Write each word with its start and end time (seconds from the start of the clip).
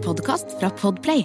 en 0.00 0.06
podkast 0.06 0.46
fra 0.60 0.70
Podplay. 0.70 1.24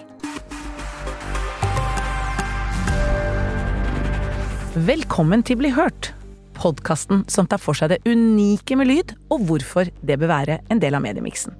Velkommen 4.75 5.43
til 5.43 5.59
Bli 5.59 5.71
hørt, 5.71 6.11
podkasten 6.57 7.23
som 7.31 7.47
tar 7.47 7.61
for 7.61 7.77
seg 7.77 7.93
det 7.93 8.01
unike 8.07 8.75
med 8.75 8.89
lyd, 8.89 9.13
og 9.31 9.45
hvorfor 9.47 9.91
det 10.01 10.17
bør 10.19 10.31
være 10.33 10.59
en 10.69 10.81
del 10.83 10.97
av 10.97 11.03
mediemiksen. 11.05 11.55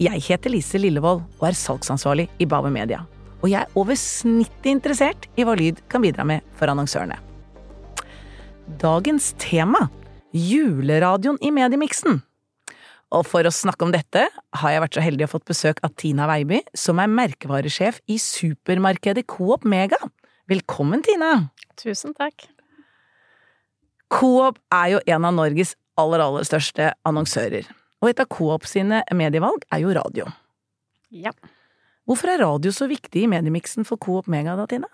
Jeg 0.00 0.22
heter 0.26 0.50
Lise 0.50 0.80
Lillevold 0.80 1.22
og 1.38 1.46
er 1.46 1.58
salgsansvarlig 1.58 2.26
i 2.40 2.48
Bave 2.48 2.70
Media. 2.72 3.04
Og 3.42 3.50
jeg 3.52 3.62
er 3.62 3.78
over 3.78 3.96
snittet 3.96 4.72
interessert 4.72 5.28
i 5.36 5.46
hva 5.46 5.54
lyd 5.58 5.80
kan 5.92 6.02
bidra 6.02 6.26
med 6.26 6.42
for 6.58 6.72
annonsørene. 6.72 7.20
Dagens 8.80 9.34
tema 9.38 9.86
juleradioen 10.32 11.38
i 11.42 11.52
mediemiksen. 11.54 12.20
Og 13.10 13.26
for 13.26 13.42
å 13.42 13.50
snakke 13.50 13.82
om 13.82 13.90
dette 13.90 14.22
har 14.30 14.72
jeg 14.72 14.82
vært 14.84 14.96
så 14.96 15.02
heldig 15.02 15.26
å 15.26 15.32
fått 15.32 15.48
besøk 15.50 15.80
av 15.86 15.94
Tina 15.98 16.28
Veiby, 16.30 16.60
som 16.78 17.00
er 17.02 17.10
merkevaresjef 17.10 17.98
i 18.06 18.20
supermarkedet 18.22 19.24
Coop 19.30 19.66
Mega. 19.66 19.98
Velkommen, 20.50 21.02
Tina! 21.02 21.50
Tusen 21.80 22.14
takk. 22.14 22.46
Coop 24.14 24.60
er 24.74 24.92
jo 24.94 25.02
en 25.10 25.26
av 25.26 25.34
Norges 25.34 25.74
aller, 25.98 26.22
aller 26.22 26.46
største 26.46 26.92
annonsører. 27.06 27.66
Og 28.00 28.12
et 28.12 28.22
av 28.22 28.30
Coop 28.30 28.66
sine 28.70 29.02
medievalg 29.14 29.66
er 29.74 29.82
jo 29.82 29.94
radio. 29.98 30.30
Ja. 31.10 31.34
Hvorfor 32.06 32.30
er 32.30 32.44
radio 32.44 32.70
så 32.74 32.86
viktig 32.90 33.26
i 33.26 33.30
mediemiksen 33.30 33.86
for 33.86 33.98
Coop 33.98 34.30
Mega 34.30 34.54
da, 34.58 34.70
Tina? 34.70 34.86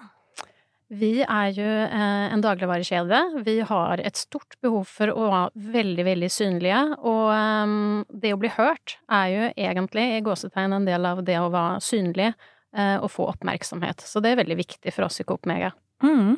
Vi 0.87 1.19
er 1.25 1.49
jo 1.51 1.67
eh, 1.67 2.27
en 2.31 2.43
dagligvarekjede. 2.45 3.21
Vi 3.43 3.57
har 3.67 4.03
et 4.07 4.19
stort 4.21 4.55
behov 4.63 4.85
for 4.87 5.11
å 5.11 5.31
være 5.33 5.65
veldig, 5.75 6.05
veldig 6.07 6.29
synlige. 6.31 6.83
Og 7.03 7.31
um, 7.35 8.05
det 8.07 8.31
å 8.37 8.39
bli 8.39 8.53
hørt 8.55 8.95
er 9.11 9.33
jo 9.33 9.49
egentlig 9.51 10.05
i 10.15 10.21
gåsetegn 10.27 10.77
en 10.77 10.87
del 10.87 11.09
av 11.11 11.25
det 11.27 11.41
å 11.43 11.51
være 11.51 11.81
synlig 11.83 12.29
uh, 12.31 12.99
og 13.01 13.11
få 13.11 13.27
oppmerksomhet. 13.33 14.05
Så 14.07 14.23
det 14.23 14.35
er 14.35 14.45
veldig 14.45 14.59
viktig 14.63 14.95
for 14.95 15.09
oss 15.09 15.19
i 15.19 15.27
Coop 15.27 15.49
Mega. 15.51 15.73
Mm. 16.07 16.37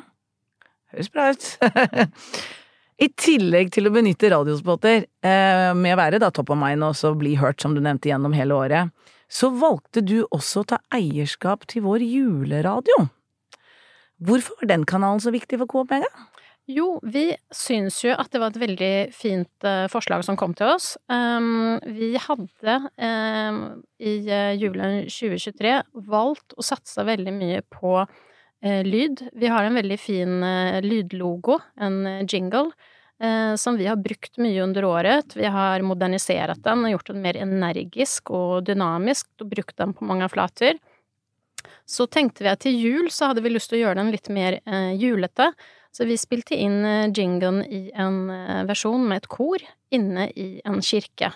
Høres 0.95 1.13
bra 1.13 1.29
ut. 1.29 1.51
I 3.05 3.07
tillegg 3.15 3.69
til 3.71 3.87
å 3.87 3.93
benytte 3.93 4.31
radiospotter, 4.33 5.05
eh, 5.23 5.69
med 5.77 5.93
å 5.93 5.99
være 6.01 6.19
da 6.19 6.27
topp 6.35 6.49
av 6.51 6.59
mind 6.59 6.83
og 6.83 7.21
bli 7.21 7.37
hørt, 7.39 7.61
som 7.61 7.77
du 7.77 7.79
nevnte, 7.79 8.09
gjennom 8.09 8.33
hele 8.35 8.57
året, 8.57 9.13
så 9.31 9.47
valgte 9.55 10.03
du 10.03 10.25
også 10.25 10.65
å 10.65 10.67
ta 10.73 10.81
eierskap 10.97 11.63
til 11.69 11.85
vår 11.85 12.03
juleradio. 12.03 13.05
Hvorfor 14.19 14.59
var 14.59 14.67
den 14.73 14.85
kanalen 14.87 15.21
så 15.23 15.31
viktig 15.31 15.61
for 15.61 15.71
Coop 15.71 15.93
Mega? 15.93 16.09
Jo, 16.69 16.99
vi 17.01 17.31
syns 17.55 17.97
jo 18.03 18.11
at 18.13 18.29
det 18.29 18.41
var 18.43 18.51
et 18.51 18.61
veldig 18.61 18.93
fint 19.15 19.65
uh, 19.65 19.87
forslag 19.89 20.21
som 20.25 20.37
kom 20.37 20.51
til 20.57 20.69
oss. 20.69 20.91
Um, 21.09 21.79
vi 21.95 22.11
hadde 22.21 22.75
um, 22.93 23.61
i 23.97 24.13
uh, 24.27 24.53
julen 24.53 25.07
2023 25.09 25.79
valgt 26.11 26.53
å 26.53 26.65
satse 26.65 27.05
veldig 27.07 27.33
mye 27.33 27.63
på 27.73 27.95
uh, 28.03 28.81
lyd. 28.85 29.23
Vi 29.33 29.49
har 29.49 29.65
en 29.65 29.79
veldig 29.79 29.97
fin 29.97 30.45
lydlogo, 30.85 31.57
en 31.81 32.03
jingle, 32.29 32.69
som 33.59 33.75
vi 33.75 33.83
har 33.83 33.97
brukt 33.99 34.37
mye 34.39 34.61
under 34.63 34.85
året. 34.87 35.33
Vi 35.35 35.49
har 35.51 35.83
modernisert 35.83 36.61
den 36.63 36.85
og 36.85 36.93
gjort 36.93 37.09
den 37.09 37.19
mer 37.19 37.35
energisk 37.35 38.31
og 38.31 38.69
dynamisk, 38.69 39.27
og 39.43 39.49
brukt 39.51 39.75
den 39.81 39.91
på 39.91 40.07
mange 40.07 40.29
flater. 40.31 40.79
Så 41.89 42.05
tenkte 42.11 42.45
vi 42.45 42.51
at 42.51 42.61
til 42.61 42.77
jul 42.77 43.09
så 43.13 43.31
hadde 43.31 43.41
vi 43.41 43.53
lyst 43.53 43.71
til 43.71 43.79
å 43.79 43.83
gjøre 43.87 44.01
den 44.03 44.11
litt 44.13 44.29
mer 44.33 44.59
eh, 44.61 44.91
julete, 44.99 45.51
så 45.89 46.05
vi 46.05 46.19
spilte 46.21 46.57
inn 46.57 46.83
eh, 46.85 47.07
jinglen 47.09 47.63
i 47.65 47.87
en 47.97 48.27
eh, 48.29 48.65
versjon 48.69 49.07
med 49.09 49.23
et 49.23 49.31
kor 49.31 49.63
inne 49.95 50.27
i 50.37 50.51
en 50.69 50.83
kirke. 50.85 51.33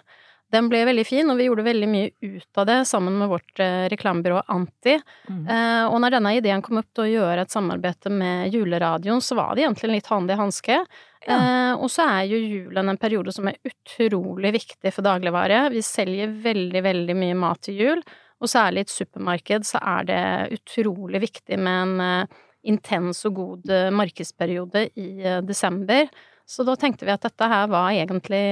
Den 0.53 0.67
ble 0.69 0.83
veldig 0.85 1.05
fin, 1.07 1.29
og 1.31 1.39
vi 1.39 1.47
gjorde 1.47 1.65
veldig 1.65 1.87
mye 1.89 2.11
ut 2.21 2.59
av 2.61 2.67
det 2.69 2.75
sammen 2.85 3.15
med 3.17 3.31
vårt 3.31 3.61
eh, 3.63 3.87
reklamebyrå 3.89 4.43
Anti. 4.53 4.99
Mm. 5.25 5.47
Eh, 5.49 5.85
og 5.87 5.97
når 6.03 6.13
denne 6.13 6.35
ideen 6.37 6.61
kom 6.65 6.77
opp 6.83 6.91
til 6.93 7.07
å 7.07 7.09
gjøre 7.09 7.45
et 7.45 7.53
samarbeid 7.53 8.09
med 8.13 8.53
juleradioen, 8.53 9.23
så 9.25 9.39
var 9.39 9.55
det 9.55 9.65
egentlig 9.65 9.95
litt 9.95 10.11
handig 10.13 10.35
i 10.37 10.41
hanske. 10.43 10.77
Ja. 11.25 11.39
Eh, 11.39 11.71
og 11.79 11.89
så 11.89 12.05
er 12.05 12.29
jo 12.29 12.37
julen 12.37 12.93
en 12.93 13.01
periode 13.01 13.33
som 13.33 13.49
er 13.49 13.57
utrolig 13.65 14.53
viktig 14.59 14.93
for 14.93 15.05
dagligvare. 15.07 15.65
Vi 15.73 15.81
selger 15.85 16.37
veldig, 16.45 16.85
veldig 16.85 17.17
mye 17.17 17.39
mat 17.47 17.65
til 17.65 17.81
jul. 17.81 18.05
Og 18.43 18.51
særlig 18.51 18.83
i 18.83 18.87
et 18.89 18.91
supermarked 18.91 19.63
så 19.67 19.79
er 19.79 20.07
det 20.09 20.23
utrolig 20.57 21.21
viktig 21.23 21.55
med 21.63 21.85
en 21.85 22.03
uh, 22.03 22.41
intens 22.67 23.23
og 23.29 23.37
god 23.39 23.71
uh, 23.71 23.87
markedsperiode 23.95 24.89
i 24.99 25.07
uh, 25.23 25.39
desember. 25.47 26.09
Så 26.43 26.65
da 26.67 26.75
tenkte 26.75 27.07
vi 27.07 27.13
at 27.13 27.23
dette 27.23 27.47
her 27.47 27.69
var 27.71 27.93
egentlig 27.95 28.43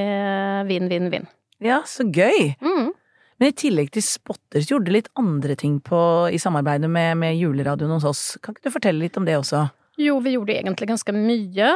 vinn-vinn-vinn. 0.70 1.28
Ja, 1.60 1.82
så 1.84 2.06
gøy! 2.08 2.54
Mm. 2.64 2.94
Men 3.42 3.52
i 3.52 3.58
tillegg 3.58 3.92
til 3.92 4.06
spotter, 4.06 4.62
så 4.62 4.78
gjorde 4.78 4.88
du 4.88 4.96
litt 4.96 5.12
andre 5.20 5.58
ting 5.60 5.82
på, 5.84 6.00
i 6.32 6.40
samarbeidet 6.40 6.88
med, 6.88 7.20
med 7.20 7.36
juleradioen 7.36 7.92
hos 7.98 8.08
oss. 8.08 8.24
Kan 8.40 8.56
ikke 8.56 8.70
du 8.70 8.76
fortelle 8.78 9.04
litt 9.04 9.20
om 9.20 9.28
det 9.28 9.36
også? 9.42 9.66
Jo, 10.00 10.22
vi 10.24 10.38
gjorde 10.38 10.56
egentlig 10.56 10.88
ganske 10.94 11.14
mye. 11.14 11.72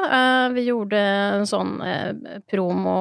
Vi 0.55 0.65
gjorde 0.69 1.01
en 1.35 1.49
sånn 1.49 1.73
promo 2.47 2.95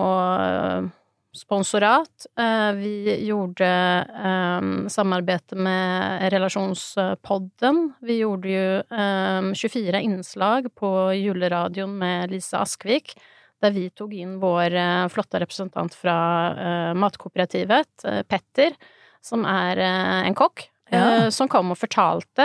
sponsorat. 1.37 2.27
Eh, 2.39 2.72
vi 2.72 3.27
gjorde 3.27 3.69
um, 4.25 4.89
samarbeid 4.89 5.55
med 5.56 6.33
Relasjonspodden. 6.33 7.93
Vi 8.00 8.19
gjorde 8.19 8.50
jo 8.50 8.83
um, 8.89 9.55
24 9.55 10.00
innslag 10.00 10.69
på 10.75 10.91
juleradioen 11.19 11.97
med 11.99 12.34
Lise 12.34 12.59
Askvik, 12.59 13.17
der 13.62 13.75
vi 13.75 13.89
tok 13.91 14.12
inn 14.15 14.37
vår 14.43 14.77
flotte 15.09 15.41
representant 15.41 15.94
fra 15.97 16.15
Matkooperativet, 16.99 18.05
Petter, 18.28 18.75
som 19.25 19.47
er 19.49 19.81
en 20.27 20.37
kokk. 20.37 20.67
Ja. 20.93 21.31
som 21.33 21.49
kom 21.49 21.73
og 21.73 21.78
fortalte 21.81 22.44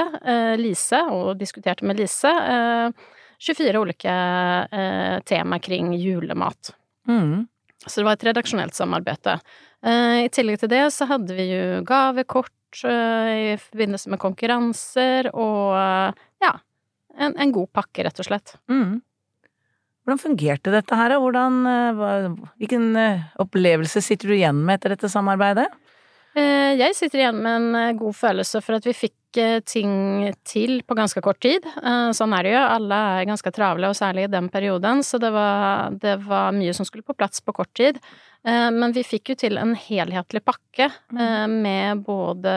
Lise, 0.58 1.02
og 1.12 1.36
diskuterte 1.38 1.84
med 1.86 2.00
Lise, 2.00 2.32
24 3.36 3.82
ulike 3.84 4.16
tema 5.28 5.60
kring 5.60 5.92
julemat. 6.00 6.72
Mm. 7.10 7.50
Så 7.88 8.02
det 8.02 8.08
var 8.08 8.18
et 8.18 8.26
redaksjonelt 8.28 8.76
samarbeid. 8.76 9.28
Eh, 9.88 10.26
I 10.26 10.32
tillegg 10.34 10.60
til 10.62 10.72
det 10.72 10.84
så 10.92 11.08
hadde 11.10 11.36
vi 11.38 11.48
jo 11.48 11.84
gavekort 11.88 12.82
eh, 12.84 13.30
i 13.54 13.60
forbindelse 13.62 14.12
med 14.12 14.22
konkurranser 14.22 15.30
og 15.32 15.78
eh, 15.80 16.26
ja, 16.44 16.56
en, 17.16 17.38
en, 17.38 17.54
god 17.56 17.72
pakke, 17.76 18.04
rett 18.04 18.20
og 18.20 18.28
slett. 18.28 18.58
Mm. 18.72 19.00
Hvordan 20.04 20.20
fungerte 20.20 20.74
dette 20.74 20.98
her, 20.98 21.14
hvordan, 21.22 21.58
hvilken 22.58 22.96
opplevelse 23.44 24.02
sitter 24.02 24.32
du 24.32 24.36
igjen 24.40 24.64
med 24.66 24.80
etter 24.80 24.96
dette 24.96 25.12
samarbeidet? 25.12 25.68
Jeg 26.34 26.96
sitter 26.98 27.22
igjen 27.22 27.42
med 27.44 27.60
en 27.60 28.00
god 28.00 28.16
følelse 28.18 28.62
for 28.66 28.80
at 28.80 28.88
vi 28.88 28.96
fikk 28.96 29.19
ting 29.66 30.32
til 30.48 30.80
på 30.88 30.96
ganske 30.98 31.22
kort 31.22 31.40
tid. 31.44 31.66
Sånn 32.16 32.34
er 32.34 32.46
det 32.46 32.54
jo, 32.56 32.64
alle 32.64 33.02
er 33.20 33.28
ganske 33.30 33.52
travle, 33.54 33.92
og 33.92 33.98
særlig 33.98 34.26
i 34.26 34.32
den 34.34 34.50
perioden, 34.50 35.04
så 35.06 35.20
det 35.22 35.30
var, 35.36 35.94
det 36.02 36.16
var 36.26 36.56
mye 36.56 36.74
som 36.74 36.88
skulle 36.88 37.06
på 37.06 37.18
plass 37.18 37.44
på 37.46 37.54
kort 37.54 37.72
tid. 37.78 38.00
Men 38.44 38.96
vi 38.96 39.04
fikk 39.04 39.34
jo 39.34 39.38
til 39.42 39.60
en 39.62 39.76
helhetlig 39.78 40.42
pakke 40.48 40.90
mm. 41.12 41.58
med 41.62 42.04
både 42.08 42.54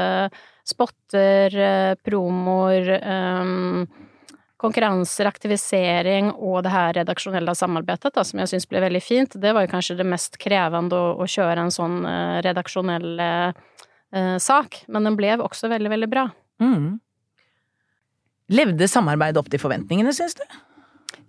spotter, 0.64 1.58
promoer, 2.06 2.92
konkurranser, 4.62 5.26
aktivisering 5.26 6.30
og 6.36 6.62
det 6.62 6.72
her 6.72 6.92
redaksjonelle 7.00 7.54
samarbeidet, 7.58 8.12
da, 8.14 8.24
som 8.26 8.42
jeg 8.42 8.52
syns 8.52 8.68
ble 8.70 8.82
veldig 8.84 9.02
fint. 9.02 9.34
Det 9.42 9.50
var 9.54 9.66
jo 9.66 9.72
kanskje 9.72 9.98
det 9.98 10.06
mest 10.06 10.38
krevende 10.42 10.98
å, 10.98 11.16
å 11.18 11.26
kjøre 11.26 11.66
en 11.66 11.74
sånn 11.74 11.98
redaksjonell 12.46 13.24
eh, 13.26 14.36
sak, 14.38 14.84
men 14.92 15.08
den 15.08 15.18
ble 15.18 15.34
også 15.42 15.70
veldig, 15.72 15.90
veldig 15.96 16.10
bra. 16.12 16.28
Mm. 16.60 17.00
Levde 18.52 18.88
samarbeidet 18.90 19.40
opp 19.40 19.48
til 19.52 19.62
forventningene, 19.62 20.12
syns 20.16 20.36
du? 20.36 20.44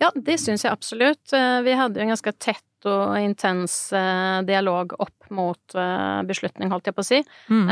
Ja, 0.02 0.10
det 0.16 0.40
syns 0.42 0.66
jeg 0.66 0.74
absolutt. 0.74 1.34
Eh, 1.36 1.60
vi 1.66 1.76
hadde 1.78 2.00
jo 2.00 2.06
en 2.06 2.14
ganske 2.14 2.34
tett 2.42 2.88
og 2.90 3.16
intens 3.22 3.76
eh, 3.96 4.42
dialog 4.48 4.96
opp 5.00 5.30
mot 5.34 5.78
eh, 5.80 6.20
beslutning, 6.28 6.72
holdt 6.74 6.90
jeg 6.90 6.98
på 6.98 7.04
å 7.06 7.08
si. 7.08 7.22
Mm. 7.48 7.70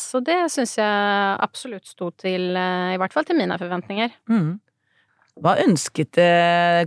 Så 0.00 0.22
det 0.24 0.38
syns 0.54 0.76
jeg 0.78 1.40
absolutt 1.44 1.88
sto 1.90 2.12
til, 2.16 2.52
i 2.54 3.00
hvert 3.00 3.16
fall 3.16 3.26
til 3.28 3.38
mine 3.40 3.58
forventninger. 3.60 4.14
Mm. 4.30 4.54
Hva 5.44 5.58
ønsket 5.60 6.16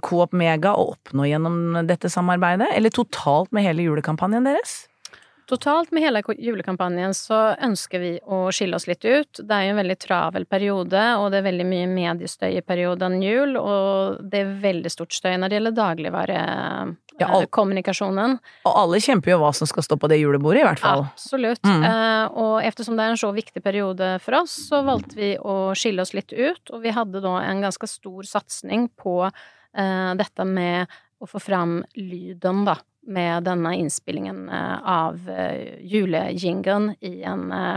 Coop 0.02 0.32
Mega 0.34 0.72
å 0.74 0.88
oppnå 0.96 1.28
gjennom 1.30 1.84
dette 1.86 2.10
samarbeidet, 2.10 2.72
eller 2.74 2.94
totalt 2.96 3.52
med 3.54 3.68
hele 3.68 3.86
julekampanjen 3.86 4.48
deres? 4.50 4.80
Totalt 5.50 5.90
med 5.92 6.04
hele 6.04 6.22
julekampanjen 6.38 7.14
så 7.18 7.56
ønsker 7.58 8.00
vi 8.04 8.20
å 8.22 8.52
skille 8.54 8.76
oss 8.78 8.86
litt 8.86 9.02
ut. 9.02 9.42
Det 9.42 9.50
er 9.50 9.66
jo 9.66 9.74
en 9.74 9.82
veldig 9.82 9.98
travel 9.98 10.46
periode, 10.46 11.18
og 11.18 11.34
det 11.34 11.40
er 11.40 11.48
veldig 11.48 11.66
mye 11.66 11.88
mediestøy 11.90 12.54
i 12.60 12.62
perioden 12.62 13.18
jul, 13.24 13.58
og 13.58 14.22
det 14.30 14.44
er 14.44 14.52
veldig 14.62 14.90
stort 14.94 15.14
støy 15.18 15.42
når 15.42 15.50
det 15.50 15.56
gjelder 15.58 15.74
dagligvarekommunikasjonen. 15.80 18.32
Ja, 18.38 18.70
og 18.70 18.74
alle 18.84 19.02
kjemper 19.02 19.34
jo 19.34 19.42
hva 19.42 19.50
som 19.58 19.66
skal 19.72 19.82
stå 19.88 19.96
på 19.98 20.06
det 20.12 20.22
julebordet, 20.22 20.62
i 20.62 20.68
hvert 20.68 20.84
fall. 20.84 21.02
Absolutt. 21.10 21.66
Mm. 21.66 21.82
Uh, 21.82 22.26
og 22.44 22.62
eftersom 22.70 22.94
det 22.94 23.02
er 23.08 23.12
en 23.16 23.24
så 23.24 23.32
viktig 23.34 23.62
periode 23.66 24.22
for 24.22 24.38
oss, 24.44 24.54
så 24.70 24.86
valgte 24.86 25.18
vi 25.18 25.34
å 25.42 25.74
skille 25.74 26.06
oss 26.06 26.14
litt 26.14 26.30
ut, 26.30 26.62
og 26.70 26.86
vi 26.86 26.94
hadde 26.94 27.26
da 27.26 27.42
en 27.48 27.66
ganske 27.66 27.88
stor 27.90 28.22
satsing 28.38 28.94
på 29.02 29.26
uh, 29.26 30.14
dette 30.22 30.46
med 30.46 30.86
å 31.20 31.28
få 31.28 31.36
fram 31.42 31.84
lyden, 31.98 32.64
da 32.70 32.78
med 33.08 33.44
denne 33.48 33.76
innspillingen 33.80 34.50
eh, 34.50 34.78
av 34.84 35.20
julejingelen 35.82 36.96
i 37.02 37.22
en 37.24 37.52
eh, 37.52 37.76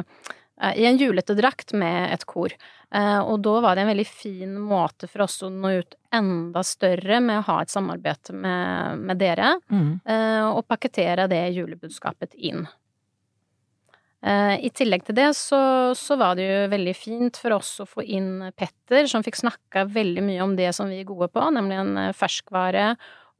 eh, 0.63 0.77
i 0.79 0.85
en 0.87 0.99
julete 1.01 1.35
drakt 1.39 1.73
med 1.75 2.13
et 2.15 2.25
kor. 2.29 2.53
Eh, 2.95 3.19
og 3.25 3.41
da 3.43 3.55
var 3.65 3.75
det 3.75 3.83
en 3.87 3.91
veldig 3.95 4.07
fin 4.07 4.53
måte 4.61 5.09
for 5.09 5.25
oss 5.25 5.41
å 5.43 5.49
nå 5.51 5.71
ut 5.81 5.95
enda 6.13 6.63
større 6.67 7.21
med 7.25 7.41
å 7.41 7.47
ha 7.49 7.63
et 7.63 7.73
samarbeid 7.73 8.31
med, 8.37 8.99
med 9.09 9.19
dere, 9.23 9.55
Mm. 9.73 10.01
eh, 10.05 10.45
og 10.53 10.67
pakkettere 10.69 11.27
det 11.33 11.41
julebudskapet 11.57 12.35
inn. 12.37 12.67
Eh, 14.23 14.55
I 14.63 14.71
tillegg 14.71 15.03
til 15.09 15.17
det 15.19 15.31
så, 15.35 15.59
så 15.99 16.15
var 16.21 16.37
det 16.39 16.45
jo 16.47 16.59
veldig 16.71 16.93
fint 16.95 17.41
for 17.43 17.57
oss 17.57 17.73
å 17.83 17.89
få 17.89 18.05
inn 18.07 18.53
Petter, 18.55 19.09
som 19.11 19.25
fikk 19.27 19.41
snakka 19.41 19.83
veldig 19.91 20.23
mye 20.23 20.45
om 20.45 20.53
det 20.55 20.69
som 20.77 20.93
vi 20.93 21.01
er 21.01 21.09
gode 21.09 21.27
på, 21.33 21.43
nemlig 21.57 21.81
en 21.81 21.97
eh, 22.05 22.13
ferskvare 22.15 22.93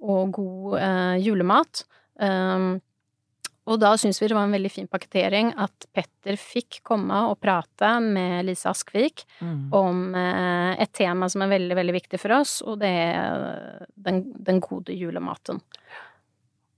og 0.03 0.33
god 0.37 0.79
eh, 0.81 1.17
julemat. 1.23 1.85
Um, 2.21 2.81
og 3.71 3.79
da 3.79 3.93
syns 3.99 4.19
vi 4.19 4.27
det 4.27 4.35
var 4.35 4.49
en 4.49 4.55
veldig 4.57 4.71
fin 4.75 4.89
pakketering 4.91 5.53
at 5.63 5.87
Petter 5.95 6.35
fikk 6.41 6.81
komme 6.87 7.21
og 7.31 7.37
prate 7.43 7.93
med 8.03 8.49
Lise 8.49 8.67
Askvik 8.73 9.23
Mm. 9.39 9.69
om 9.75 10.15
eh, 10.19 10.83
et 10.83 10.93
tema 10.93 11.29
som 11.31 11.43
er 11.43 11.53
veldig, 11.55 11.77
veldig 11.79 11.95
viktig 11.95 12.19
for 12.21 12.35
oss, 12.41 12.57
og 12.67 12.81
det 12.83 12.91
er 12.91 13.47
eh, 13.53 13.87
den, 13.95 14.25
den 14.35 14.59
gode 14.63 14.95
julematen. 14.95 15.63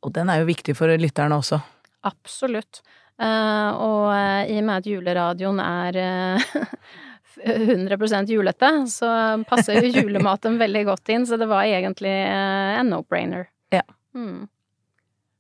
Og 0.05 0.13
den 0.13 0.29
er 0.29 0.43
jo 0.43 0.51
viktig 0.51 0.77
for 0.77 0.93
lytterne 1.01 1.41
også. 1.41 1.61
Absolutt. 2.05 2.83
Uh, 3.15 3.71
og 3.79 4.09
uh, 4.11 4.43
i 4.51 4.57
og 4.59 4.65
med 4.67 4.81
at 4.81 4.87
juleradioen 4.91 5.61
er 5.63 5.97
eh, 6.03 6.55
100% 7.43 8.31
julete, 8.31 8.71
så 8.91 9.11
passer 9.49 9.85
julematen 9.91 10.59
veldig 10.61 10.85
godt 10.91 11.15
inn, 11.15 11.27
så 11.27 11.39
det 11.41 11.49
var 11.51 11.67
egentlig 11.69 12.13
eh, 12.13 12.75
en 12.81 12.93
no-brainer. 12.93 13.49
Ja. 13.75 13.85
Mm. 14.15 14.47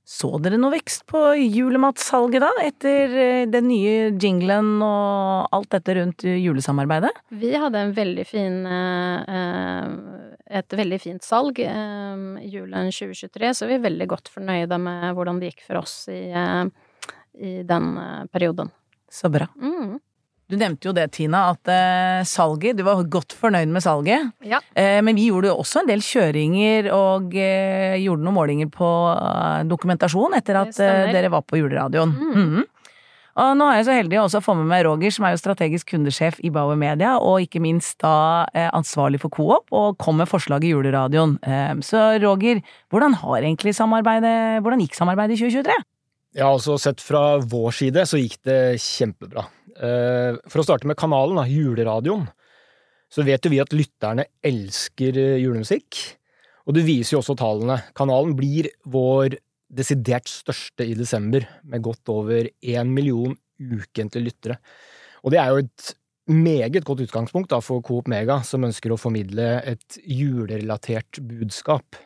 Så 0.04 0.34
dere 0.44 0.58
noe 0.60 0.74
vekst 0.74 1.06
på 1.08 1.20
julematsalget 1.38 2.42
da, 2.44 2.50
etter 2.60 3.14
eh, 3.16 3.44
den 3.48 3.70
nye 3.70 4.10
jinglen 4.20 4.76
og 4.84 5.54
alt 5.56 5.70
dette 5.72 5.96
rundt 5.96 6.26
julesamarbeidet? 6.28 7.12
Vi 7.32 7.54
hadde 7.56 7.86
en 7.86 7.94
veldig 7.96 8.26
fin 8.28 8.60
eh, 8.68 9.94
et 10.60 10.76
veldig 10.76 11.00
fint 11.00 11.24
salg 11.24 11.58
i 11.64 11.68
julen 12.52 12.90
2023, 12.92 13.54
så 13.56 13.68
vi 13.70 13.78
er 13.78 13.86
veldig 13.86 14.06
godt 14.12 14.28
fornøyde 14.30 14.78
med 14.78 15.14
hvordan 15.16 15.40
det 15.40 15.54
gikk 15.54 15.64
for 15.66 15.80
oss 15.80 15.94
i, 16.12 16.20
i 17.40 17.54
den 17.66 17.88
perioden. 18.30 18.68
Så 19.10 19.32
bra. 19.32 19.48
Mm. 19.56 19.96
Du 20.50 20.58
nevnte 20.60 20.90
jo 20.90 20.92
det, 20.92 21.06
Tina, 21.16 21.46
at 21.54 21.70
eh, 21.72 22.20
salget 22.28 22.76
Du 22.76 22.84
var 22.84 23.00
godt 23.08 23.32
fornøyd 23.38 23.70
med 23.72 23.84
salget. 23.84 24.28
Ja. 24.44 24.60
Eh, 24.76 25.00
men 25.04 25.16
vi 25.16 25.30
gjorde 25.30 25.48
jo 25.48 25.56
også 25.62 25.82
en 25.82 25.88
del 25.88 26.04
kjøringer 26.04 26.90
og 26.92 27.32
eh, 27.32 27.96
gjorde 28.02 28.26
noen 28.26 28.36
målinger 28.36 28.70
på 28.72 28.90
eh, 29.14 29.64
dokumentasjon 29.70 30.36
etter 30.36 30.60
at 30.60 30.80
eh, 30.84 31.08
dere 31.14 31.32
var 31.32 31.46
på 31.48 31.60
juleradioen. 31.62 32.14
Mm. 32.14 32.30
Mhm. 32.36 32.70
Og 33.34 33.56
nå 33.58 33.66
er 33.66 33.80
jeg 33.80 33.86
så 33.88 33.94
heldig 33.96 34.18
å 34.20 34.24
også 34.28 34.38
få 34.46 34.52
med 34.54 34.68
meg 34.70 34.84
Roger, 34.86 35.10
som 35.10 35.24
er 35.26 35.32
jo 35.34 35.40
strategisk 35.40 35.88
kundesjef 35.90 36.36
i 36.46 36.52
Bauer 36.54 36.76
Media, 36.78 37.16
og 37.18 37.42
ikke 37.42 37.58
minst 37.58 37.96
da 38.04 38.44
eh, 38.54 38.68
ansvarlig 38.70 39.18
for 39.24 39.34
Coop, 39.34 39.72
og 39.74 39.96
kom 39.98 40.20
med 40.22 40.30
forslag 40.30 40.62
i 40.62 40.70
juleradioen. 40.70 41.34
Så 41.82 42.04
Roger, 42.22 42.60
hvordan 42.94 43.18
har 43.24 43.40
egentlig 43.40 43.74
samarbeidet 43.74 44.62
Hvordan 44.62 44.84
gikk 44.84 44.94
samarbeidet 44.94 45.34
i 45.34 45.48
2023? 45.48 45.80
Ja, 46.34 46.48
altså 46.50 46.74
Sett 46.82 47.02
fra 47.04 47.38
vår 47.38 47.74
side 47.76 48.02
så 48.10 48.18
gikk 48.18 48.40
det 48.46 48.58
kjempebra. 48.82 49.46
Eh, 49.74 50.40
For 50.50 50.62
å 50.62 50.66
starte 50.66 50.88
med 50.90 50.98
kanalen, 50.98 51.38
da, 51.38 51.46
juleradioen, 51.46 52.26
så 53.12 53.22
vet 53.26 53.46
jo 53.46 53.52
vi 53.52 53.62
at 53.62 53.74
lytterne 53.74 54.26
elsker 54.42 55.18
eh, 55.20 55.38
julemusikk. 55.44 56.00
Og 56.66 56.74
det 56.74 56.86
viser 56.86 57.14
jo 57.14 57.20
også 57.22 57.36
tallene. 57.38 57.78
Kanalen 57.94 58.34
blir 58.38 58.70
vår 58.90 59.36
desidert 59.74 60.30
største 60.30 60.86
i 60.86 60.96
desember, 60.98 61.46
med 61.62 61.84
godt 61.84 62.10
over 62.10 62.48
én 62.62 62.90
million 62.90 63.34
ukentlige 63.60 64.24
lyttere. 64.24 64.58
Og 65.22 65.34
det 65.34 65.40
er 65.40 65.52
jo 65.52 65.62
et 65.62 65.94
meget 66.30 66.82
godt 66.86 67.04
utgangspunkt 67.04 67.52
da, 67.52 67.60
for 67.62 67.84
Coop 67.84 68.08
Mega, 68.10 68.40
som 68.46 68.64
ønsker 68.66 68.94
å 68.94 68.98
formidle 68.98 69.58
et 69.62 69.98
julerelatert 70.02 71.20
budskap. 71.28 71.98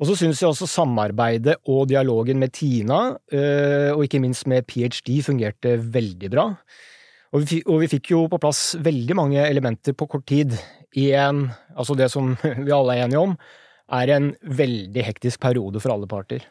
Og 0.00 0.08
så 0.08 0.16
syns 0.16 0.40
jeg 0.40 0.48
også 0.48 0.68
samarbeidet 0.70 1.58
og 1.68 1.90
dialogen 1.90 2.40
med 2.40 2.54
Tina, 2.56 3.18
eh, 3.28 3.90
og 3.92 4.06
ikke 4.06 4.22
minst 4.22 4.46
med 4.48 4.64
PhD, 4.64 5.18
fungerte 5.26 5.74
veldig 5.76 6.30
bra. 6.32 6.46
Og 7.36 7.44
vi, 7.44 7.60
og 7.68 7.82
vi 7.82 7.90
fikk 7.92 8.14
jo 8.14 8.22
på 8.30 8.40
plass 8.40 8.78
veldig 8.80 9.16
mange 9.18 9.42
elementer 9.44 9.94
på 9.94 10.08
kort 10.10 10.24
tid 10.30 10.56
i 10.98 11.10
en, 11.14 11.44
altså 11.76 11.94
det 11.98 12.08
som 12.10 12.32
vi 12.64 12.72
alle 12.72 12.96
er 12.96 13.04
enige 13.04 13.26
om, 13.28 13.36
er 13.92 14.14
en 14.14 14.32
veldig 14.40 15.04
hektisk 15.04 15.42
periode 15.42 15.82
for 15.82 15.92
alle 15.92 16.08
parter. 16.10 16.48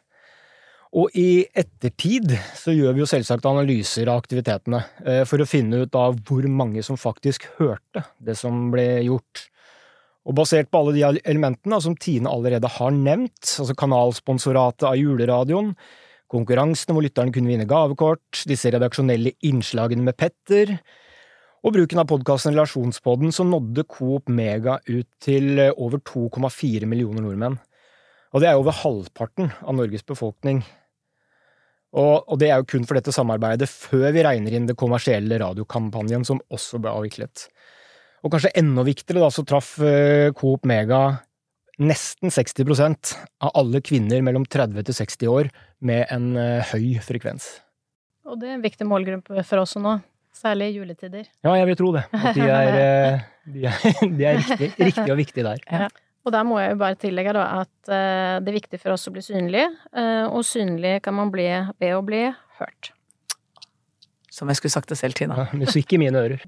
Og 0.99 1.13
i 1.17 1.45
ettertid 1.57 2.31
så 2.57 2.73
gjør 2.73 2.95
vi 2.95 3.03
jo 3.03 3.09
selvsagt 3.09 3.45
analyser 3.45 4.09
av 4.09 4.23
aktivitetene, 4.23 4.81
eh, 5.05 5.23
for 5.29 5.41
å 5.41 5.49
finne 5.49 5.83
ut 5.85 5.97
av 5.97 6.21
hvor 6.25 6.45
mange 6.49 6.85
som 6.85 6.97
faktisk 6.97 7.49
hørte 7.59 8.05
det 8.21 8.37
som 8.37 8.69
ble 8.73 8.87
gjort. 9.05 9.49
Og 10.27 10.35
basert 10.35 10.69
på 10.69 10.81
alle 10.81 10.95
de 10.97 11.21
elementene 11.23 11.79
som 11.81 11.95
Tine 11.97 12.29
allerede 12.31 12.69
har 12.69 12.91
nevnt, 12.95 13.39
altså 13.61 13.75
kanalsponsoratet 13.77 14.87
av 14.89 14.97
juleradioen, 14.99 15.73
konkurransene 16.29 16.93
hvor 16.93 17.05
lytteren 17.05 17.31
kunne 17.33 17.49
vinne 17.49 17.69
gavekort, 17.69 18.43
disse 18.49 18.69
redaksjonelle 18.73 19.33
innslagene 19.47 20.05
med 20.05 20.17
Petter, 20.19 20.75
og 21.59 21.73
bruken 21.75 21.99
av 21.99 22.07
podkasten 22.07 22.53
Relasjonspodden, 22.53 23.33
så 23.35 23.43
nådde 23.43 23.83
Coop 23.91 24.29
Mega 24.31 24.77
ut 24.87 25.09
til 25.23 25.59
eh, 25.59 25.73
over 25.75 25.99
2,4 26.07 26.87
millioner 26.87 27.25
nordmenn. 27.25 27.57
Og 28.31 28.43
det 28.43 28.47
er 28.47 28.59
over 28.59 28.77
halvparten 28.79 29.49
av 29.65 29.75
Norges 29.75 30.05
befolkning. 30.07 30.61
Og, 31.97 32.29
og 32.29 32.37
det 32.39 32.51
er 32.51 32.61
jo 32.61 32.69
kun 32.69 32.85
for 32.85 32.99
dette 32.99 33.11
samarbeidet 33.11 33.67
før 33.71 34.11
vi 34.13 34.23
regner 34.23 34.55
inn 34.55 34.69
det 34.69 34.77
kommersielle 34.79 35.39
radiokampanjen 35.41 36.23
som 36.27 36.39
også 36.53 36.79
ble 36.79 36.93
avviklet. 36.93 37.47
Og 38.23 38.33
kanskje 38.33 38.51
enda 38.59 38.83
viktigere, 38.87 39.23
da, 39.23 39.31
så 39.31 39.45
traff 39.47 39.77
eh, 39.83 40.29
Coop 40.35 40.67
Mega 40.67 41.03
nesten 41.79 42.31
60% 42.33 43.13
av 43.39 43.53
alle 43.55 43.79
kvinner 43.85 44.21
mellom 44.25 44.45
30 44.45 44.83
til 44.89 44.97
60 44.97 45.31
år 45.31 45.49
med 45.85 46.05
en 46.11 46.33
eh, 46.39 46.73
høy 46.73 46.99
frekvens. 47.03 47.47
Og 48.27 48.39
det 48.41 48.51
er 48.51 48.57
en 48.57 48.65
viktig 48.65 48.87
målgruppe 48.87 49.45
for 49.47 49.63
oss 49.63 49.77
nå, 49.79 49.95
særlig 50.35 50.73
i 50.73 50.77
juletider. 50.81 51.25
Ja, 51.45 51.55
jeg 51.55 51.71
vil 51.71 51.79
tro 51.79 51.93
det. 51.95 52.03
At 52.11 52.35
de 52.35 52.45
er, 52.45 52.77
eh, 52.83 53.25
de 53.55 53.65
er, 53.71 53.89
de 54.19 54.27
er 54.27 54.39
riktig, 54.41 54.71
riktig 54.91 55.07
og 55.07 55.19
viktig 55.21 55.47
der. 55.47 55.89
Og 56.27 56.35
der 56.35 56.43
må 56.45 56.59
jeg 56.59 56.75
jo 56.75 56.81
bare 56.83 56.99
tillegge 56.99 57.33
da 57.33 57.47
at 57.61 57.89
det 57.89 58.51
er 58.51 58.59
viktig 58.59 58.77
for 58.81 58.93
oss 58.93 59.07
å 59.07 59.15
bli 59.15 59.23
synlig, 59.23 59.63
eh, 59.95 60.25
og 60.27 60.43
synlig 60.45 60.97
kan 61.05 61.15
man 61.15 61.31
bli 61.33 61.47
ved 61.79 61.95
å 61.95 62.03
bli 62.05 62.25
hørt. 62.59 62.91
Som 64.29 64.51
jeg 64.51 64.59
skulle 64.59 64.75
sagt 64.75 64.91
det 64.91 64.99
selv, 64.99 65.15
Tina. 65.17 65.45
Ja, 65.47 65.57
musikk 65.57 65.95
i 65.95 66.01
mine 66.01 66.19
ører. 66.19 66.43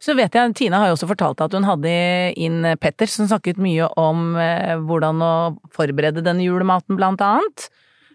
Så 0.00 0.14
vet 0.16 0.32
jeg, 0.32 0.54
Tina 0.56 0.78
har 0.80 0.88
jo 0.88 0.94
også 0.96 1.08
fortalt 1.10 1.42
at 1.44 1.52
hun 1.52 1.66
hadde 1.68 1.90
inn 2.40 2.62
Petter, 2.80 3.06
som 3.10 3.26
snakket 3.28 3.58
mye 3.60 3.84
om 4.00 4.34
eh, 4.40 4.76
hvordan 4.80 5.20
å 5.20 5.32
forberede 5.76 6.22
denne 6.24 6.46
julematen, 6.46 6.96
blant 6.96 7.20
annet. 7.20 7.66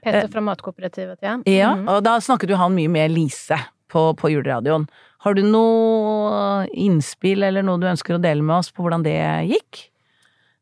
Petter 0.05 0.27
fra 0.33 0.41
Matkooperativet, 0.41 1.17
ja. 1.21 1.35
Ja, 1.45 1.75
Mhm. 1.75 1.87
og 1.89 2.03
da 2.05 2.17
snakket 2.21 2.49
jo 2.49 2.57
han 2.57 2.73
mye 2.75 2.89
med 2.89 3.11
Lise 3.13 3.57
på, 3.89 4.15
på 4.17 4.29
juleradioen. 4.33 4.87
Har 5.25 5.33
du 5.37 5.41
noe 5.45 6.65
innspill 6.73 7.43
eller 7.47 7.63
noe 7.65 7.79
du 7.81 7.87
ønsker 7.89 8.17
å 8.17 8.21
dele 8.21 8.41
med 8.45 8.57
oss 8.59 8.71
på 8.73 8.83
hvordan 8.85 9.03
det 9.05 9.15
gikk? 9.49 9.87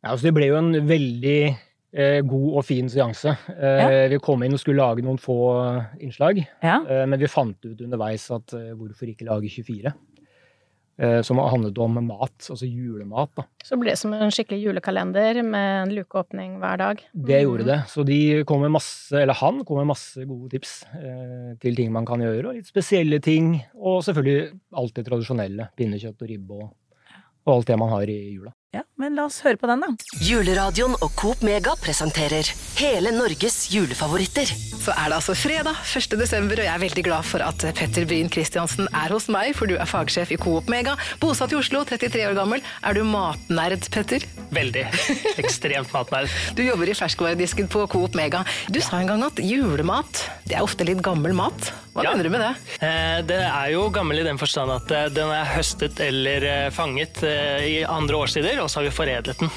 Ja, 0.03 0.12
altså 0.13 0.27
det 0.30 0.34
ble 0.36 0.48
jo 0.51 0.56
en 0.60 0.72
veldig 0.88 1.58
eh, 1.94 2.22
god 2.27 2.48
og 2.60 2.63
fin 2.68 2.88
seanse. 2.92 3.36
Eh, 3.53 4.08
Vi 4.12 4.20
kom 4.24 4.44
inn 4.44 4.56
og 4.56 4.60
skulle 4.60 4.84
lage 4.84 5.03
noen 5.06 5.20
få 5.22 5.38
innslag, 6.03 6.44
Ja. 6.63 6.82
eh, 6.88 7.06
men 7.06 7.20
vi 7.20 7.27
fant 7.32 7.56
ut 7.63 7.80
underveis 7.80 8.30
at 8.32 8.53
eh, 8.53 8.74
hvorfor 8.75 9.08
ikke 9.08 9.27
lage 9.27 9.48
24? 9.51 9.94
Eh, 11.00 11.22
som 11.26 11.40
handlet 11.42 11.78
om 11.82 11.96
mat, 12.06 12.36
altså 12.54 12.68
julemat. 12.70 13.32
da. 13.36 13.44
Så 13.66 13.80
ble 13.82 13.90
det 13.90 13.98
som 13.98 14.14
en 14.14 14.30
skikkelig 14.30 14.60
julekalender 14.62 15.40
med 15.44 15.88
en 15.88 15.94
lukeåpning 15.98 16.60
hver 16.62 16.78
dag. 16.78 17.02
Det 17.16 17.40
Mhm. 17.40 17.44
gjorde 17.48 17.66
det. 17.66 17.80
Så 17.90 18.06
de 18.06 18.44
kom 18.46 18.62
med 18.62 18.70
masse, 18.72 19.12
eller 19.12 19.34
han 19.34 19.64
kom 19.66 19.78
med 19.78 19.88
masse 19.88 20.24
gode 20.24 20.52
tips 20.52 20.86
eh, 20.94 21.56
til 21.60 21.76
ting 21.76 21.92
man 21.92 22.06
kan 22.06 22.20
gjøre, 22.20 22.46
og 22.46 22.54
litt 22.54 22.68
spesielle 22.70 23.20
ting. 23.20 23.64
Og 23.76 24.04
selvfølgelig 24.04 24.60
alt 24.72 24.94
det 24.94 25.06
tradisjonelle. 25.08 25.70
Pinnekjøtt 25.76 26.22
og 26.22 26.30
ribbe 26.30 26.52
og, 26.62 26.70
og 27.48 27.56
alt 27.56 27.66
det 27.66 27.80
man 27.80 27.90
har 27.90 28.04
i 28.04 28.36
jula. 28.36 28.54
Ja, 28.74 28.82
men 28.98 29.13
la 29.13 29.27
oss 29.30 29.44
høre 29.46 29.60
på 29.62 29.68
den, 29.70 29.84
da. 29.84 29.92
Juleradioen 30.25 30.96
og 30.98 31.12
Coop 31.20 31.44
Mega 31.46 31.75
presenterer 31.77 32.48
hele 32.80 33.12
Norges 33.13 33.68
julefavoritter. 33.70 34.50
Så 34.84 34.96
er 34.96 35.12
det 35.12 35.20
altså 35.20 35.36
fredag 35.38 35.77
1. 35.86 36.18
desember, 36.18 36.58
og 36.58 36.65
jeg 36.65 36.74
er 36.74 36.82
veldig 36.82 37.03
glad 37.06 37.27
for 37.30 37.46
at 37.46 37.68
Petter 37.77 38.08
Bryn 38.10 38.32
Christiansen 38.34 38.89
er 38.89 39.13
hos 39.13 39.30
meg, 39.32 39.53
for 39.58 39.70
du 39.70 39.77
er 39.77 39.89
fagsjef 39.89 40.34
i 40.34 40.39
Coop 40.42 40.72
Mega. 40.74 40.98
Bosatt 41.22 41.53
i 41.53 41.60
Oslo, 41.60 41.84
33 41.88 42.25
år 42.32 42.36
gammel. 42.39 42.65
Er 42.82 42.98
du 42.98 43.03
matnerd, 43.06 43.86
Petter? 43.94 44.25
Veldig. 44.58 44.88
Ekstremt 45.44 45.94
matnerd. 45.94 46.34
Du 46.58 46.65
jobber 46.65 46.89
i 46.89 46.98
ferskvaredisken 46.98 47.70
på 47.70 47.86
Coop 47.94 48.18
Mega. 48.18 48.42
Du 48.74 48.82
sa 48.82 49.00
en 49.00 49.13
gang 49.13 49.24
at 49.30 49.39
julemat, 49.44 50.25
det 50.50 50.58
er 50.58 50.65
ofte 50.65 50.89
litt 50.89 51.06
gammel 51.06 51.38
mat. 51.38 51.72
Hva 51.94 52.04
Ja. 52.04 52.12
mener 52.12 52.24
du 52.26 52.30
med 52.34 52.42
det? 52.42 52.54
Eh, 52.82 53.22
Det 53.22 53.38
er 53.40 53.72
jo 53.74 53.90
gammel 53.94 54.20
i 54.20 54.24
den 54.26 54.38
forstand 54.42 54.72
at 54.74 54.92
eh, 54.92 55.10
den 55.14 55.30
er 55.30 55.46
høstet 55.46 56.00
eller 56.02 56.44
eh, 56.44 56.70
fanget 56.74 57.22
i 57.24 57.84
andre 57.86 58.16
årstider, 58.18 58.60
og 58.64 58.70
så 58.70 58.82
har 58.82 58.90
vi 58.90 58.96
foredlet 58.98 59.38
den. 59.40 59.52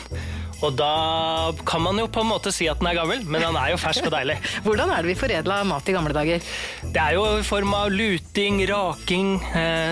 Og 0.64 0.73
da 0.76 1.52
kan 1.69 1.83
man 1.85 1.99
jo 2.00 2.07
på 2.09 2.21
en 2.25 2.31
måte 2.31 2.49
si 2.52 2.64
at 2.69 2.78
den 2.81 2.88
er 2.88 2.95
gammel, 2.97 3.25
men 3.28 3.43
den 3.45 3.57
er 3.61 3.71
jo 3.75 3.76
fersk 3.81 4.07
og 4.09 4.12
deilig. 4.14 4.37
Hvordan 4.64 4.88
er 4.93 5.02
det 5.05 5.11
vi 5.12 5.16
foredla 5.21 5.59
mat 5.69 5.88
i 5.88 5.93
gamle 5.97 6.12
dager? 6.16 6.40
Det 6.85 6.97
er 7.02 7.12
jo 7.16 7.25
i 7.40 7.43
form 7.45 7.75
av 7.76 7.90
luting, 7.93 8.62
raking, 8.69 9.35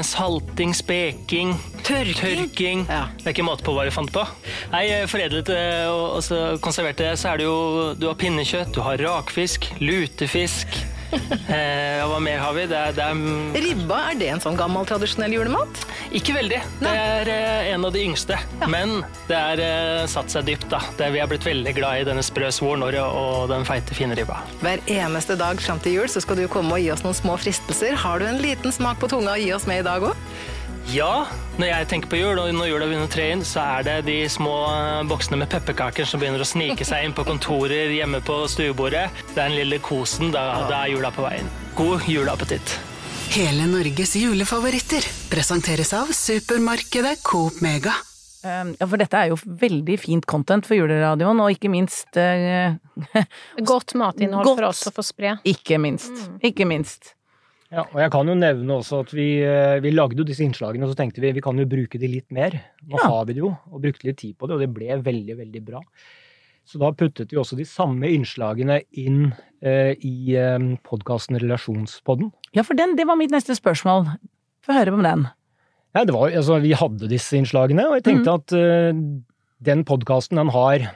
salting, 0.04 0.72
speking, 0.76 1.52
Tørking. 1.84 2.16
tørking. 2.48 2.86
Ja. 2.88 3.06
Det 3.20 3.26
er 3.28 3.34
ikke 3.36 3.44
måte 3.44 3.64
på 3.66 3.74
hva 3.76 3.84
vi 3.84 3.92
fant 3.92 4.12
på. 4.12 4.24
Nei, 4.72 4.86
foredlet 5.08 5.52
og 5.92 6.20
konserverte, 6.20 6.24
så 6.24 6.60
konservert 6.64 6.96
det, 7.00 7.12
så 7.20 7.32
er 7.34 7.36
det 7.42 7.44
jo 7.48 7.58
Du 8.00 8.06
har 8.08 8.16
pinnekjøtt, 8.16 8.72
du 8.72 8.80
har 8.84 8.96
rakfisk, 9.04 9.68
lutefisk. 9.80 10.80
Eh, 11.54 12.00
hva 12.08 12.18
mer 12.22 12.40
har 12.40 12.54
vi? 12.56 12.64
Det 12.70 12.78
er, 12.78 12.94
det 12.96 13.04
er 13.04 13.64
Ribba, 13.64 13.98
er 14.10 14.16
det 14.18 14.28
en 14.32 14.40
sånn 14.42 14.56
gammel, 14.58 14.86
tradisjonell 14.88 15.34
julemat? 15.36 15.82
Ikke 16.16 16.34
veldig. 16.36 16.60
Det 16.80 16.90
er 16.90 17.30
eh, 17.30 17.68
en 17.74 17.84
av 17.86 17.92
de 17.94 18.02
yngste. 18.04 18.38
Men 18.70 18.96
det 19.28 19.38
er 19.38 19.62
eh, 19.62 20.06
satt 20.10 20.32
seg 20.32 20.48
dypt, 20.48 20.66
da. 20.72 20.80
Det, 20.98 21.10
vi 21.14 21.22
har 21.22 21.30
blitt 21.30 21.46
veldig 21.46 21.74
glad 21.76 22.02
i 22.02 22.08
denne 22.08 22.24
sprø 22.24 22.50
svoren 22.54 22.84
og 22.84 23.48
den 23.52 23.66
feite, 23.68 23.96
fine 23.96 24.16
ribba. 24.18 24.40
Hver 24.64 24.82
eneste 24.90 25.38
dag 25.40 25.60
fram 25.62 25.82
til 25.84 26.00
jul 26.00 26.10
så 26.10 26.24
skal 26.24 26.40
du 26.40 26.46
komme 26.50 26.76
og 26.76 26.82
gi 26.82 26.90
oss 26.94 27.04
noen 27.06 27.16
små 27.18 27.38
fristelser. 27.40 27.96
Har 28.00 28.20
du 28.20 28.28
en 28.28 28.42
liten 28.42 28.74
smak 28.74 29.00
på 29.02 29.10
tunga 29.12 29.36
å 29.36 29.40
gi 29.40 29.52
oss 29.54 29.68
med 29.70 29.84
i 29.84 29.86
dag 29.86 30.10
òg? 30.10 30.28
Ja, 30.92 31.24
når 31.56 31.70
jeg 31.70 31.86
tenker 31.88 32.10
på 32.12 32.18
jul, 32.18 32.38
og 32.38 32.50
når 32.52 32.68
jula 32.68 32.86
begynner 32.86 33.08
å 33.08 33.10
tre 33.12 33.30
inn, 33.32 33.42
så 33.46 33.62
er 33.78 33.86
det 33.86 33.94
de 34.06 34.16
små 34.30 34.52
eh, 34.68 35.00
boksene 35.08 35.38
med 35.40 35.48
pepperkaker 35.50 36.06
som 36.06 36.20
begynner 36.20 36.44
å 36.44 36.48
snike 36.48 36.84
seg 36.86 37.06
inn 37.06 37.14
på 37.16 37.24
kontorer 37.26 37.92
hjemme 37.94 38.20
på 38.24 38.36
stuebordet. 38.52 39.06
Det 39.32 39.38
er 39.38 39.48
den 39.48 39.56
lille 39.62 39.80
kosen. 39.82 40.28
Da, 40.34 40.44
da 40.68 40.82
er 40.84 40.92
jula 40.92 41.10
på 41.14 41.24
veien. 41.24 41.48
God 41.78 42.04
juleappetitt. 42.10 42.76
Hele 43.34 43.64
Norges 43.66 44.12
julefavoritter 44.20 45.06
presenteres 45.32 45.94
av 45.96 46.12
supermarkedet 46.14 47.16
Coop 47.26 47.62
Mega. 47.64 47.96
Um, 48.44 48.74
Ja, 48.76 48.84
for 48.84 49.00
dette 49.00 49.16
er 49.16 49.32
jo 49.32 49.38
veldig 49.40 49.96
fint 49.98 50.26
content 50.28 50.68
for 50.68 50.76
juleradioen, 50.76 51.40
og 51.40 51.54
ikke 51.56 51.72
minst 51.72 52.18
eh, 52.20 52.76
Godt 53.72 53.96
matinnhold 53.96 54.52
Godt. 54.52 54.60
for 54.60 54.68
oss 54.68 54.84
å 54.92 54.94
få 55.00 55.06
spre. 55.06 55.38
Ikke 55.48 55.80
minst. 55.80 56.28
Ikke 56.44 56.68
minst. 56.68 57.14
Ja, 57.74 57.82
og 57.90 57.96
jeg 57.98 58.10
kan 58.14 58.28
jo 58.30 58.34
nevne 58.38 58.76
også 58.78 59.00
at 59.02 59.12
vi, 59.16 59.28
eh, 59.42 59.80
vi 59.82 59.90
lagde 59.90 60.20
jo 60.20 60.26
disse 60.26 60.44
innslagene, 60.46 60.86
og 60.86 60.92
så 60.92 60.98
tenkte 61.00 61.22
vi 61.24 61.32
vi 61.34 61.42
kan 61.42 61.58
jo 61.58 61.66
bruke 61.66 61.98
de 61.98 62.10
litt 62.10 62.30
mer. 62.34 62.54
Nå 62.86 63.00
Ja. 63.00 63.08
har 63.10 63.24
vi 63.26 63.34
det 63.34 63.42
jo, 63.42 63.50
og 63.72 63.82
brukte 63.82 64.06
litt 64.06 64.18
tid 64.22 64.36
på 64.38 64.46
det, 64.46 64.54
og 64.54 64.60
det 64.62 64.70
ble 64.74 65.00
veldig, 65.02 65.36
veldig 65.42 65.64
bra. 65.64 65.80
Så 66.64 66.78
da 66.80 66.92
puttet 66.92 67.28
vi 67.32 67.36
også 67.36 67.56
de 67.58 67.66
samme 67.68 68.08
innslagene 68.08 68.78
inn 68.96 69.34
eh, 69.60 69.94
i 70.00 70.36
eh, 70.38 70.58
podkasten 70.86 71.36
Relasjonspodden. 71.42 72.30
Ja, 72.54 72.62
for 72.62 72.74
den, 72.78 72.94
det 72.96 73.06
var 73.06 73.18
mitt 73.20 73.34
neste 73.34 73.56
spørsmål. 73.58 74.06
Få 74.64 74.72
høre 74.72 74.94
om 74.94 75.02
den. 75.04 75.26
Ja, 75.94 76.04
det 76.04 76.14
var, 76.14 76.30
altså, 76.30 76.60
vi 76.62 76.72
hadde 76.72 77.10
disse 77.10 77.36
innslagene, 77.36 77.84
og 77.90 77.98
jeg 77.98 78.06
tenkte 78.06 78.38
at 78.38 78.54
eh, 78.56 78.94
den 79.64 79.84
podkasten 79.84 80.40
den 80.40 80.54
har 80.54 80.86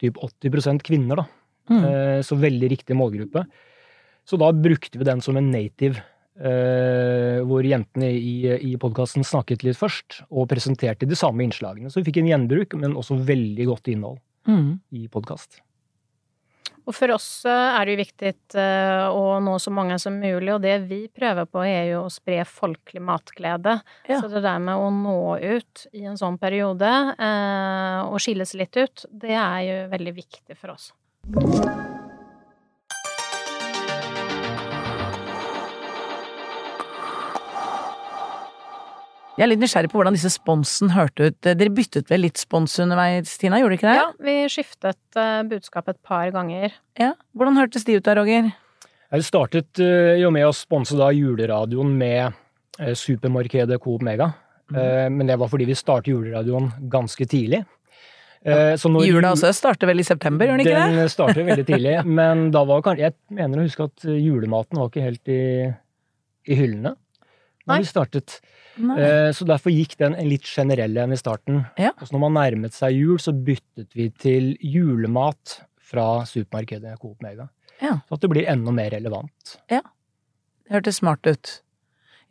typ 0.00 0.20
80 0.20 0.80
kvinner, 0.84 1.24
da. 1.24 1.26
Mm. 1.72 1.82
Eh, 1.84 2.20
så 2.22 2.38
veldig 2.38 2.70
riktig 2.70 2.94
målgruppe. 2.96 3.42
Så 4.26 4.38
da 4.40 4.50
brukte 4.52 4.98
vi 4.98 5.06
den 5.06 5.22
som 5.22 5.36
en 5.38 5.52
native, 5.52 6.02
eh, 6.36 7.38
hvor 7.46 7.62
jentene 7.66 8.08
i, 8.10 8.34
i 8.72 8.72
podkasten 8.80 9.24
snakket 9.24 9.62
litt 9.66 9.78
først, 9.78 10.24
og 10.30 10.48
presenterte 10.50 11.06
de 11.06 11.18
samme 11.18 11.46
innslagene. 11.46 11.92
Så 11.92 12.02
vi 12.02 12.10
fikk 12.10 12.24
en 12.24 12.32
gjenbruk, 12.32 12.74
men 12.80 12.98
også 12.98 13.18
veldig 13.26 13.68
godt 13.72 13.92
innhold 13.94 14.18
Mm. 14.46 14.76
i 14.94 15.08
podkast. 15.10 15.56
Og 16.86 16.94
for 16.94 17.10
oss 17.10 17.42
eh, 17.50 17.50
er 17.50 17.82
det 17.82 17.96
jo 17.96 17.98
viktig 17.98 18.30
eh, 18.62 19.06
å 19.10 19.40
nå 19.42 19.56
så 19.58 19.72
mange 19.74 19.96
som 19.98 20.14
mulig, 20.22 20.52
og 20.54 20.62
det 20.62 20.76
vi 20.86 21.00
prøver 21.10 21.48
på 21.50 21.64
er 21.66 21.88
jo 21.90 22.04
å 22.04 22.12
spre 22.14 22.44
folkelig 22.46 23.02
matglede. 23.02 23.80
Ja. 24.06 24.20
Så 24.20 24.30
det 24.30 24.44
der 24.46 24.62
med 24.62 24.78
å 24.78 24.86
nå 24.94 25.16
ut 25.42 25.86
i 25.90 26.06
en 26.06 26.18
sånn 26.20 26.38
periode, 26.38 26.86
eh, 27.18 28.06
og 28.06 28.22
skilles 28.22 28.54
litt 28.54 28.78
ut, 28.78 29.06
det 29.10 29.34
er 29.34 29.60
jo 29.66 29.78
veldig 29.96 30.14
viktig 30.22 30.58
for 30.62 30.76
oss. 30.76 30.92
Jeg 39.36 39.44
er 39.44 39.50
litt 39.50 39.60
nysgjerrig 39.60 39.90
på 39.92 39.98
hvordan 40.00 40.14
disse 40.16 40.30
sponsen 40.32 40.94
hørte 40.94 41.26
ut. 41.28 41.36
Dere 41.44 41.72
byttet 41.76 42.08
vel 42.08 42.22
litt 42.24 42.40
spons 42.40 42.72
underveis, 42.80 43.34
Tina, 43.36 43.58
gjorde 43.60 43.76
dere 43.76 43.80
ikke 43.82 43.90
det? 43.90 43.96
Ja, 43.98 44.06
vi 44.24 44.36
skiftet 44.52 45.18
eh, 45.20 45.42
budskap 45.50 45.90
et 45.92 45.98
par 46.06 46.30
ganger. 46.32 46.72
Ja. 46.96 47.10
Hvordan 47.36 47.58
hørtes 47.60 47.84
de 47.84 47.98
ut 47.98 48.06
da, 48.06 48.14
Roger? 48.16 48.48
Jeg 49.12 49.26
startet 49.28 49.82
eh, 49.84 50.14
jo 50.22 50.30
med 50.32 50.48
å 50.48 50.54
sponse 50.56 50.96
da 50.96 51.10
juleradioen 51.12 51.92
med 52.00 52.32
eh, 52.80 52.94
supermarkedet 52.96 53.76
Coop 53.84 54.04
Mega. 54.06 54.32
Mm. 54.66 55.14
men 55.14 55.28
det 55.28 55.36
var 55.38 55.46
fordi 55.46 55.62
vi 55.68 55.76
startet 55.78 56.08
juleradioen 56.10 56.64
ganske 56.90 57.22
tidlig. 57.30 57.60
Ja. 58.42 58.74
så 58.74 58.90
når 58.90 59.04
Jula 59.06 59.28
jul- 59.28 59.36
også 59.36 59.52
starter 59.54 59.86
vel 59.86 60.02
i 60.02 60.06
september, 60.06 60.42
gjør 60.48 60.58
den 60.58 60.64
ikke 60.66 60.80
det? 60.80 60.96
Den 60.96 61.12
starter 61.12 61.46
veldig 61.46 61.66
tidlig, 61.70 61.92
men 62.02 62.48
da 62.50 62.64
var 62.66 62.82
kanskje 62.82 63.04
Jeg 63.12 63.14
mener 63.38 63.62
å 63.62 63.66
huske 63.68 63.86
at 63.86 64.06
julematen 64.10 64.80
var 64.82 64.90
ikke 64.90 65.04
helt 65.06 65.30
i, 65.30 65.38
i 66.50 66.58
hyllene 66.58 66.96
da 66.96 67.76
Nei. 67.76 67.78
vi 67.84 67.88
startet. 67.92 68.40
Eh, 68.76 69.32
Så 69.32 69.46
derfor 69.48 69.72
gikk 69.72 69.96
den 69.98 70.14
en 70.14 70.28
litt 70.28 70.44
generell 70.44 70.96
en 70.98 71.12
i 71.12 71.16
starten. 71.16 71.64
Ja. 71.80 71.92
Og 72.00 72.08
så 72.08 72.12
når 72.16 72.24
man 72.26 72.36
nærmet 72.36 72.76
seg 72.76 72.92
jul, 72.96 73.18
så 73.18 73.32
byttet 73.32 73.88
vi 73.96 74.10
til 74.10 74.56
julemat 74.60 75.60
fra 75.80 76.24
supermarkedet 76.28 76.98
Coop 77.00 77.22
Mega. 77.22 77.48
Ja. 77.80 78.00
Så 78.08 78.16
at 78.18 78.20
det 78.24 78.30
blir 78.32 78.48
enda 78.48 78.72
mer 78.72 78.90
relevant. 78.90 79.56
Det 79.68 79.82
hørtes 80.70 80.96
smart 81.00 81.26
ut. 81.26 81.60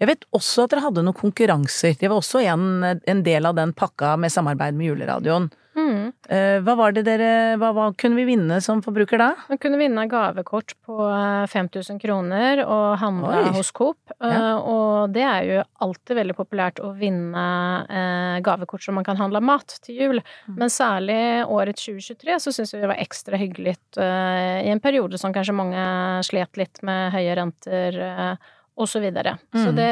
Jeg 0.02 0.10
vet 0.10 0.26
også 0.36 0.66
at 0.66 0.74
dere 0.74 0.84
hadde 0.84 1.04
noen 1.06 1.16
konkurranser. 1.16 1.96
Det 1.98 2.10
var 2.12 2.20
også 2.20 2.42
en, 2.44 2.66
en 3.08 3.22
del 3.24 3.46
av 3.48 3.56
den 3.56 3.72
pakka 3.74 4.18
med 4.20 4.34
samarbeid 4.34 4.76
med 4.76 4.90
juleradioen. 4.92 5.48
Mm. 5.86 6.06
Eh, 6.30 6.58
Hva 6.66 6.74
var 6.80 6.94
det 6.96 7.04
dere 7.06 7.30
hva, 7.62 7.70
hva 7.76 7.86
kunne 8.00 8.18
vi 8.18 8.26
vinne 8.32 8.58
som 8.66 8.82
forbruker 8.82 9.20
da? 9.22 9.28
Man 9.52 9.60
kunne 9.62 9.78
vinne 9.78 10.08
gavekort 10.10 10.74
på 10.86 10.96
eh, 11.06 11.46
5000 11.52 12.00
kroner 12.02 12.64
og 12.66 12.98
handle 13.02 13.44
Oi. 13.44 13.52
hos 13.58 13.70
Coop. 13.76 14.00
Ja. 14.20 14.32
Eh, 14.32 14.56
Og 14.66 15.14
det 15.14 15.22
er 15.28 15.44
jo 15.52 15.60
alltid 15.86 16.18
veldig 16.18 16.36
populært 16.40 16.80
å 16.82 16.90
vinne 16.98 17.46
eh, 17.86 18.40
gavekort 18.46 18.82
som 18.84 18.96
man 18.98 19.06
kan 19.06 19.18
handle 19.22 19.42
mat 19.46 19.78
til 19.86 19.96
jul. 20.02 20.22
Mm. 20.50 20.58
Men 20.64 20.74
særlig 20.74 21.22
året 21.48 21.78
2023 21.78 22.40
så 22.42 22.54
syns 22.56 22.74
vi 22.74 22.82
det 22.82 22.90
var 22.92 23.02
ekstra 23.04 23.38
hyggelig 23.38 23.76
eh, 24.02 24.66
i 24.66 24.72
en 24.74 24.82
periode 24.84 25.18
som 25.22 25.34
kanskje 25.36 25.54
mange 25.56 25.86
slet 26.26 26.58
litt 26.58 26.82
med 26.88 27.14
høye 27.14 27.36
renter 27.38 28.00
eh, 28.10 28.54
og 28.76 28.90
så 28.92 29.00
videre. 29.00 29.38
Så 29.56 29.70
Mm. 29.72 29.76
det, 29.78 29.92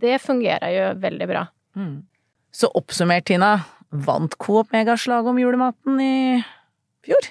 det 0.00 0.18
fungerer 0.22 0.70
jo 0.70 0.84
veldig 1.02 1.26
bra. 1.26 1.46
Så 2.54 2.68
oppsummert, 2.78 3.24
Tina. 3.26 3.56
Vant 3.94 4.34
Coop 4.42 4.72
Megaslag 4.74 5.26
om 5.26 5.38
julematen 5.38 6.00
i 6.02 6.42
fjor? 7.06 7.28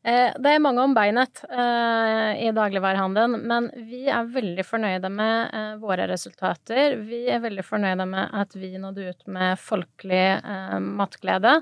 Eh, 0.00 0.32
Det 0.40 0.54
er 0.54 0.62
mange 0.64 0.80
om 0.80 0.94
beinet 0.96 1.42
eh, 1.44 2.46
i 2.46 2.48
dagligvarehandelen, 2.56 3.42
men 3.50 3.68
vi 3.90 4.06
er 4.08 4.30
veldig 4.32 4.64
fornøyde 4.64 5.10
med 5.12 5.52
eh, 5.52 5.74
våre 5.82 6.06
resultater. 6.08 6.96
Vi 7.04 7.26
er 7.28 7.44
veldig 7.44 7.66
fornøyde 7.66 8.08
med 8.08 8.32
at 8.32 8.56
vi 8.56 8.72
nådde 8.80 9.10
ut 9.10 9.28
med 9.28 9.60
folkelig 9.60 10.40
matglede. 10.80 11.58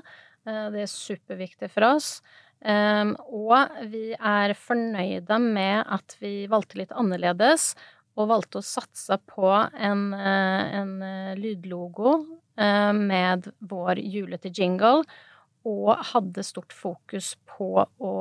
Det 0.47 0.85
er 0.85 0.87
superviktig 0.87 1.67
for 1.73 1.89
oss. 1.89 2.21
Og 2.63 3.81
vi 3.91 4.13
er 4.15 4.53
fornøyde 4.55 5.41
med 5.43 5.83
at 5.83 6.15
vi 6.23 6.47
valgte 6.47 6.79
litt 6.79 6.95
annerledes, 6.95 7.73
og 8.15 8.31
valgte 8.31 8.61
å 8.61 8.65
satse 8.65 9.19
på 9.27 9.51
en, 9.51 10.13
en 10.15 10.95
lydlogo 11.37 12.15
med 12.57 13.45
vår 13.69 13.99
julete 14.01 14.49
jingle 14.49 15.03
og 15.67 15.99
hadde 16.13 16.43
stort 16.47 16.73
fokus 16.73 17.33
på 17.57 17.83
å 17.83 18.17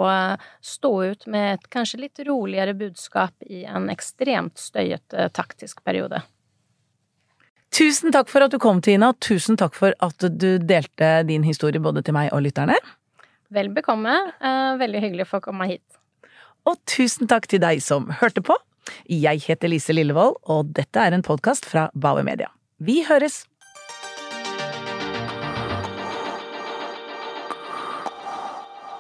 stå 0.65 0.93
ut 1.11 1.27
med 1.31 1.55
et 1.55 1.69
kanskje 1.73 2.01
litt 2.03 2.23
roligere 2.27 2.75
budskap 2.77 3.47
i 3.47 3.63
en 3.65 3.89
ekstremt 3.93 4.59
støyete 4.59 5.29
taktisk 5.37 5.85
periode. 5.87 6.23
Tusen 7.77 8.15
takk 8.15 8.31
for 8.33 8.47
at 8.47 8.55
du 8.55 8.59
kom, 8.63 8.81
Tina, 8.83 9.11
og 9.13 9.21
tusen 9.23 9.59
takk 9.61 9.75
for 9.77 9.95
at 10.03 10.29
du 10.41 10.57
delte 10.63 11.11
din 11.29 11.45
historie 11.47 11.83
både 11.83 12.03
til 12.07 12.17
meg 12.17 12.31
og 12.33 12.45
lytterne. 12.47 12.79
Vel 13.53 13.69
bekomme. 13.75 14.15
Eh, 14.41 14.77
veldig 14.81 15.03
hyggelig 15.03 15.27
å 15.27 15.33
få 15.37 15.43
komme 15.45 15.69
hit. 15.71 15.85
Og 16.67 16.79
tusen 16.89 17.29
takk 17.31 17.47
til 17.51 17.63
deg 17.63 17.83
som 17.85 18.09
hørte 18.23 18.43
på. 18.43 18.57
Jeg 19.11 19.43
heter 19.45 19.71
Lise 19.71 19.95
Lillevold, 19.95 20.39
og 20.51 20.73
dette 20.75 21.03
er 21.03 21.15
en 21.15 21.27
podkast 21.27 21.67
fra 21.69 21.89
Bauer 21.95 22.27
Media. 22.27 22.49
Vi 22.83 23.03
høres! 23.07 23.45